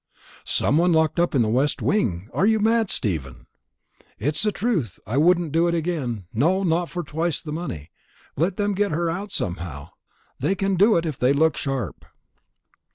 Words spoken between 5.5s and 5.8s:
do it